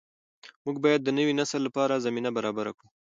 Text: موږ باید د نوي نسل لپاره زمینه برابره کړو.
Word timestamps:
موږ 0.63 0.75
باید 0.85 1.01
د 1.03 1.09
نوي 1.17 1.33
نسل 1.39 1.61
لپاره 1.67 2.03
زمینه 2.05 2.29
برابره 2.37 2.71
کړو. 2.77 2.87